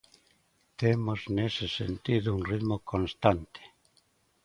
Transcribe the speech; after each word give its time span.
Temos 0.79 1.19
nese 1.35 1.67
sentido 1.79 2.27
un 2.37 2.41
ritmo 2.51 2.75
constante. 2.91 3.61